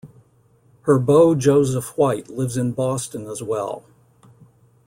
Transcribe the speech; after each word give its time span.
Her 0.85 0.97
beau 0.97 1.35
Joseph 1.35 1.95
White 1.95 2.27
lives 2.27 2.57
in 2.57 2.71
Boston 2.71 3.27
as 3.27 3.43
well. 3.43 3.83